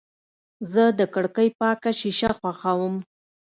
زه 0.71 0.83
د 0.99 1.01
کړکۍ 1.13 1.49
پاکه 1.59 1.91
شیشه 1.99 2.29
خوښوم. 2.39 2.95